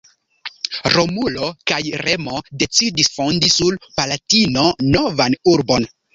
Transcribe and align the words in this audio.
Romulo 0.93 1.49
kaj 1.71 1.77
Remo 2.05 2.39
decidis 2.65 3.11
fondi 3.19 3.53
sur 3.59 3.79
Palatino 4.01 4.67
novan 4.99 5.39
urbon. 5.55 5.89